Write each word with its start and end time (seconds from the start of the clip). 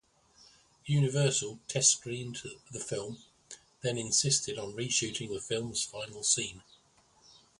Universal 0.87 1.59
test-screened 1.67 2.41
the 2.71 2.79
film, 2.79 3.19
then 3.81 3.99
insisted 3.99 4.57
on 4.57 4.73
reshooting 4.73 5.31
the 5.31 5.39
film's 5.39 5.83
final 5.83 6.23
scene. 6.23 6.63